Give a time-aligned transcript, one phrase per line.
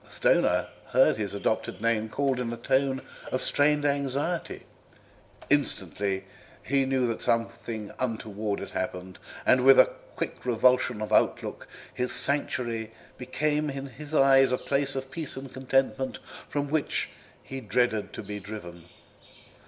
[0.09, 4.63] Stoner heard his adopted name called in a tone of strained anxiety.
[5.47, 6.23] Instantly
[6.63, 12.11] he knew that something untoward had happened, and with a quick revulsion of outlook his
[12.13, 16.17] sanctuary became in his eyes a place of peace and contentment,
[16.49, 17.09] from which
[17.43, 18.85] he dreaded to be driven.